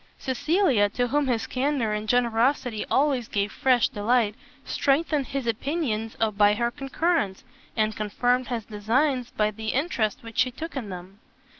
Cecilia, 0.17 0.89
to 0.89 1.09
whom 1.09 1.27
his 1.27 1.45
candour 1.45 1.91
and 1.91 2.09
generosity 2.09 2.87
always 2.89 3.27
gave 3.27 3.51
fresh 3.51 3.87
delight, 3.87 4.33
strengthened 4.65 5.27
his 5.27 5.45
opinions 5.45 6.15
by 6.15 6.55
her 6.55 6.71
concurrence, 6.71 7.43
and 7.77 7.95
confirmed 7.95 8.47
his 8.47 8.65
designs 8.65 9.29
by 9.29 9.51
the 9.51 9.67
interest 9.67 10.23
which 10.23 10.39
she 10.39 10.49
took 10.49 10.75
in 10.75 10.89
them. 10.89 11.19